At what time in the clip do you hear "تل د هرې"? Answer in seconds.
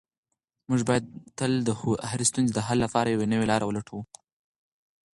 1.37-2.25